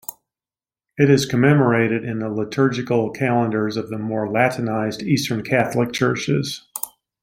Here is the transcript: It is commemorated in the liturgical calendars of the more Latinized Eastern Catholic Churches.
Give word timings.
It 0.97 1.11
is 1.11 1.27
commemorated 1.27 2.03
in 2.03 2.17
the 2.17 2.27
liturgical 2.29 3.11
calendars 3.11 3.77
of 3.77 3.89
the 3.91 3.99
more 3.99 4.27
Latinized 4.27 5.03
Eastern 5.03 5.43
Catholic 5.43 5.93
Churches. 5.93 6.65